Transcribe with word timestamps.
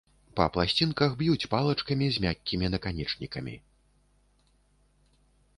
Па 0.37 0.45
пласцінках 0.53 1.11
б'юць 1.19 1.49
палачкамі 1.51 2.07
з 2.15 2.25
мяккімі 2.25 2.71
наканечнікамі. 2.77 3.57